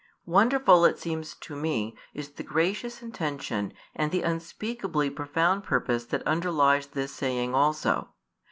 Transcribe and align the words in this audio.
Wonderful, 0.25 0.83
it 0.85 0.97
seems 0.97 1.35
to 1.35 1.55
me, 1.55 1.95
is 2.11 2.31
the 2.31 2.41
gracious 2.43 3.03
intention 3.03 3.71
and 3.95 4.09
the 4.11 4.23
unspeakably 4.23 5.11
profound 5.11 5.63
purpose 5.63 6.05
that 6.05 6.25
underlies 6.25 6.87
this 6.87 7.13
saying 7.13 7.53
also. 7.53 8.09